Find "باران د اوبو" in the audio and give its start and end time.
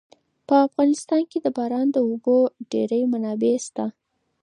1.57-2.37